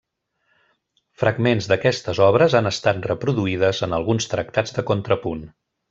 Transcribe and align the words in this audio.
Fragments 1.23 1.67
d'aquestes 1.73 2.21
obres 2.29 2.57
han 2.61 2.71
estat 2.71 3.05
reproduïdes 3.13 3.83
en 3.89 3.95
alguns 4.01 4.31
tractats 4.35 4.79
de 4.81 4.87
contrapunt. 4.93 5.47